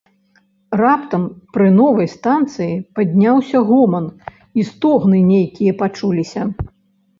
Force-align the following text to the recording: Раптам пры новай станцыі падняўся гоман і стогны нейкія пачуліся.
Раптам 0.79 1.23
пры 1.57 1.67
новай 1.79 2.07
станцыі 2.13 2.79
падняўся 3.01 3.57
гоман 3.69 4.09
і 4.61 4.67
стогны 4.73 5.17
нейкія 5.31 5.79
пачуліся. 5.85 6.51